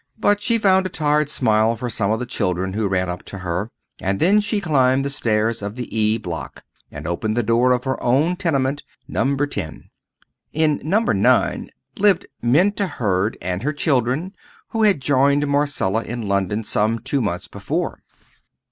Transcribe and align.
But 0.17 0.41
she 0.41 0.57
found 0.57 0.87
a 0.87 0.89
tired 0.89 1.29
smile 1.29 1.75
for 1.75 1.87
some 1.87 2.09
of 2.09 2.17
the 2.19 2.25
children 2.25 2.73
who 2.73 2.87
ran 2.87 3.07
up 3.07 3.21
to 3.25 3.37
her, 3.37 3.69
and 3.99 4.19
then 4.19 4.39
she 4.39 4.59
climbed 4.59 5.05
the 5.05 5.11
stairs 5.11 5.61
of 5.61 5.75
the 5.75 5.95
E. 5.95 6.17
block, 6.17 6.63
and 6.89 7.05
opened 7.05 7.37
the 7.37 7.43
door 7.43 7.71
of 7.71 7.83
her 7.83 8.01
own 8.01 8.35
tenement, 8.35 8.81
number 9.07 9.45
10. 9.45 9.91
In 10.53 10.81
number 10.83 11.13
9 11.13 11.69
lived 11.99 12.25
Minta 12.41 12.87
Hurd 12.87 13.37
and 13.43 13.61
her 13.61 13.73
children, 13.73 14.33
who 14.69 14.81
had 14.81 15.01
joined 15.01 15.45
Marcella 15.47 16.01
in 16.03 16.27
London 16.27 16.63
some 16.63 16.97
two 16.97 17.21
months 17.21 17.47
before. 17.47 18.01